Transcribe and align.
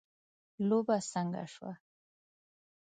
لوبه 0.67 0.97
څنګه 1.11 1.43
شوه. 1.53 1.71